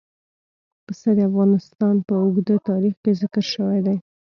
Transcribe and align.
پسه 0.85 1.09
د 1.17 1.19
افغانستان 1.29 1.95
په 2.07 2.13
اوږده 2.23 2.55
تاریخ 2.69 2.95
کې 3.03 3.11
ذکر 3.21 3.43
شوی 3.53 3.79
دی. 3.85 3.97